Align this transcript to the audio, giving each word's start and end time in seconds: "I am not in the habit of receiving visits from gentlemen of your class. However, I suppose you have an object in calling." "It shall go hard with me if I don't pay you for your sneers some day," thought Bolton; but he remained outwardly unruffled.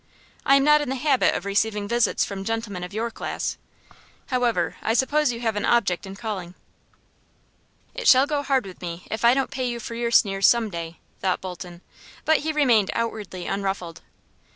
"I 0.47 0.55
am 0.55 0.63
not 0.63 0.81
in 0.81 0.89
the 0.89 0.95
habit 0.95 1.35
of 1.35 1.45
receiving 1.45 1.87
visits 1.87 2.25
from 2.25 2.43
gentlemen 2.43 2.83
of 2.83 2.91
your 2.91 3.11
class. 3.11 3.59
However, 4.29 4.77
I 4.81 4.95
suppose 4.95 5.31
you 5.31 5.41
have 5.41 5.55
an 5.55 5.63
object 5.63 6.07
in 6.07 6.15
calling." 6.15 6.55
"It 7.93 8.07
shall 8.07 8.25
go 8.25 8.41
hard 8.41 8.65
with 8.65 8.81
me 8.81 9.05
if 9.11 9.23
I 9.23 9.35
don't 9.35 9.51
pay 9.51 9.69
you 9.69 9.79
for 9.79 9.93
your 9.93 10.09
sneers 10.09 10.47
some 10.47 10.71
day," 10.71 10.97
thought 11.19 11.39
Bolton; 11.39 11.81
but 12.25 12.37
he 12.37 12.51
remained 12.51 12.89
outwardly 12.95 13.45
unruffled. 13.45 14.01